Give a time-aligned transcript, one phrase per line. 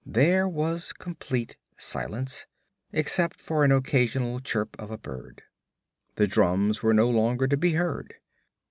[0.03, 2.47] There was complete silence,
[2.91, 5.43] except for an occasional chirp of a bird.
[6.15, 8.15] The drums were no longer to be heard.